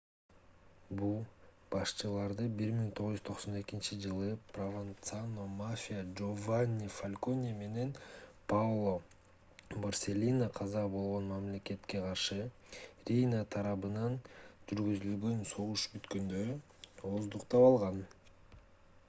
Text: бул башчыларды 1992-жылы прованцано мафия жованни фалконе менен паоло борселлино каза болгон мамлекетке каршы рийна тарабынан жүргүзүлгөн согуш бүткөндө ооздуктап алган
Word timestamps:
бул 0.99 1.17
башчыларды 1.73 2.45
1992-жылы 2.61 4.29
прованцано 4.53 5.43
мафия 5.59 5.99
жованни 6.21 6.87
фалконе 6.95 7.51
менен 7.59 7.91
паоло 8.53 8.93
борселлино 9.83 10.47
каза 10.59 10.83
болгон 10.95 11.27
мамлекетке 11.33 12.01
каршы 12.07 12.37
рийна 13.11 13.43
тарабынан 13.57 14.17
жүргүзүлгөн 14.73 15.45
согуш 15.53 15.85
бүткөндө 15.93 16.41
ооздуктап 17.13 17.67
алган 17.71 18.01